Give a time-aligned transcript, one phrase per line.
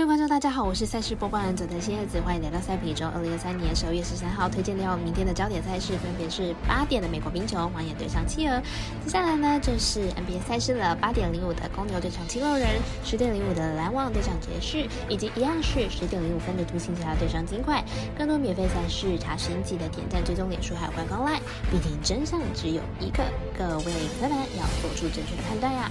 [0.00, 3.06] 各位观众，大家好，我是赛事播报员佐藤新叶子，欢迎来到赛品周。
[3.08, 8.58] 二零二三年十二月十三号推荐到明天的焦点赛事，分别是八点的美国冰球，黄眼对上企鹅。
[9.04, 17.84] 接下来呢，就是 NBA 赛事了，八点零五的公牛对上七六人，十点零五的篮网对上爵士，以及一样是十点零五分的独行侠对上金块。
[18.16, 21.40] 更多免费赛事查询记得点赞、追踪脸书还有官方 LINE，
[21.70, 23.22] 毕竟真相只有一个，
[23.52, 25.90] 各位科粉要做出正确的判断呀。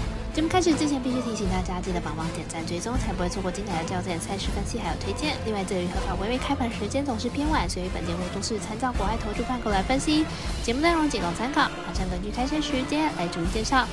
[0.33, 5.35] 节目开始之前，必须提醒大家记得帮忙点赞、追踪，才不会错过精彩的焦点赛事分析还有推荐。
[5.45, 10.25] 另外，这里合法微微开盘时间总是偏晚，所以本节目都是参照国外投注范口来分析。
[10.63, 13.85] 节目内容仅供参考，马上根据开赛时间来逐一介绍。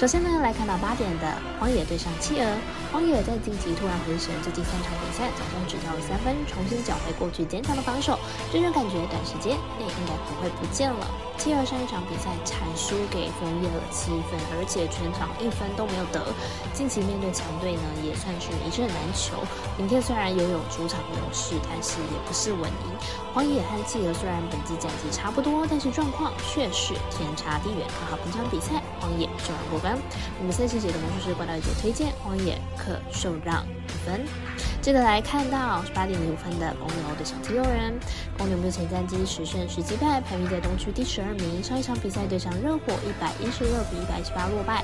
[0.00, 1.26] 首先呢，来看到八点的
[1.58, 2.46] 荒野对上企鹅。
[2.90, 8.18] 荒野在晋级突然回神，最近三场比赛总共只掉了三分，重新找回过去坚强的防守，
[8.50, 11.06] 这种感觉短时间内应该不会不见了。
[11.36, 16.32] 企鹅上一场比赛惨输给枫叶了七分，而且全场一分都没有得。
[16.72, 19.36] 近期面对强队呢，也算是一阵难求。
[19.76, 22.88] 明天虽然拥有主场优势，但是也不是稳赢。
[23.32, 27.86] 荒野和企鹅虽然本季战绩差不多，但是状况却是天差地远。
[28.00, 29.89] 看好本场比赛，荒野就让过关。
[30.38, 32.60] 我们赛事节的魔术师怪盗一姐推荐荒野。
[32.80, 34.69] 可受让一分。
[34.80, 37.92] 接着来看到八点零五分的公牛对上七六人。
[38.38, 41.62] 公牛目前战绩十胜十击败，排名在东区第十二名。
[41.62, 44.82] 上一场比赛对上热火，一百一十六比一百一十八落败。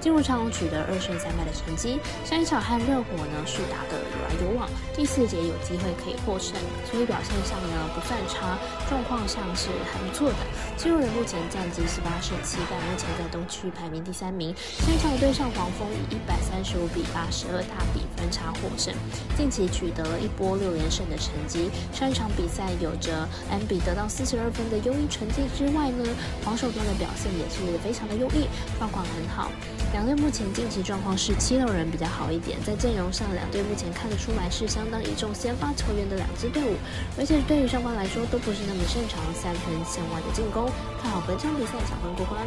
[0.00, 1.98] 进入场取得二胜三败的成绩。
[2.24, 6.54] 上一场和热火呢是打得有来有往，第四节有机会可以获胜，
[6.90, 8.58] 所以表现上呢不算差，
[8.90, 10.42] 状况上是还不错的。
[10.76, 14.54] 七六人目前战绩十八胜七败，目前在东区排名第三名。
[14.82, 18.94] 上一场对上黄蜂以一百三十五比八十二大比分差获胜。
[19.36, 26.04] 近期取得了一波六连胜的成绩，上一场比赛有着 M 比得到四十二分的优异成绩之外呢，
[26.40, 28.48] 防守端的表现也是非常的优异，
[28.78, 29.50] 状况很好。
[29.92, 36.74] 两队目前近期状况是七六人比较好一点，在阵容上两队目前看得出来是相当倚重先发球员的两支队伍，
[37.18, 40.64] 而且对于双方来说都不是那么擅长三分线外的进攻，
[41.00, 42.40] 看好本场比赛小分过关。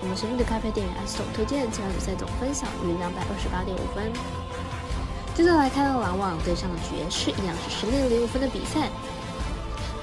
[0.00, 4.45] 我们神秘的咖啡店员阿斯总推荐这场比赛总分小于两百二十八点五分。
[5.36, 8.88] 接着来看到篮网对上爵士，一样是十六零五分的比赛。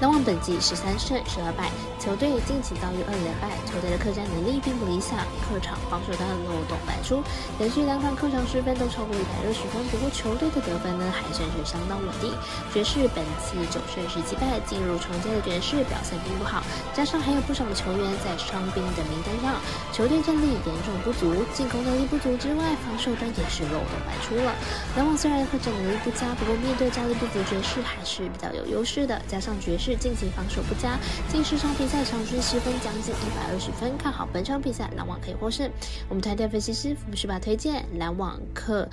[0.00, 1.70] 篮网本季十三胜十二败，
[2.02, 7.22] 球队近期遭遇二连败，球队的客战能力并不理想，客场防守端漏洞百出，
[7.62, 9.78] 连续两场客场失分都超过一百六十分。
[9.88, 12.34] 不过球队的得分呢还算是相当稳定。
[12.74, 16.60] 爵士本季九胜十击败，进入重建的爵士表现并不好，
[16.92, 19.62] 加上还有不少的球员在伤兵的名单上，
[19.94, 24.52] 球队战力严重不足，进攻能力不足之外，防守端也是漏洞百出了。
[24.98, 29.83] 篮网虽然客战能力不佳，不过面对战力不足爵士还是比较有优势的，加上爵士。
[29.84, 35.70] 是近期防守不佳，近十场比赛场均失分将近一百二十分，看好本场比赛篮网可以获胜。
[36.08, 38.88] 我们团队分析师福布斯把推荐篮网客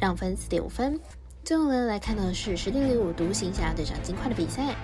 [0.00, 0.98] 让分四点五分。
[1.44, 4.74] 最后呢，来看到的是十点零五独行侠对上金块的比赛。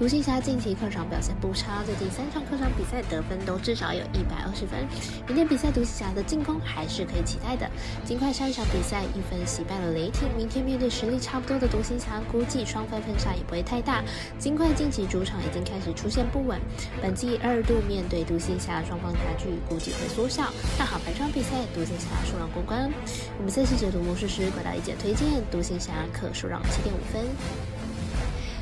[0.00, 4.88] 独行侠近期客场表现不差，最近三场客场比赛得分都至少有一百二十分。
[5.26, 7.70] 明天比赛独行侠的进攻还是可以期待的。
[8.02, 14.02] 尽快上一场比赛一分惜败了雷霆，明天面对实力差不多的独行侠，估计双分分差也不会太大。
[14.38, 16.58] 尽快近期主场已经开始出现不稳，
[17.02, 20.50] 本季二度面对独行侠，双方差距估计会缩小。
[20.78, 22.90] 看好本场比赛独行侠输让过关。
[23.36, 27.22] 我们赛事解读魔术师怪大一姐推荐独行侠可输让七点五分。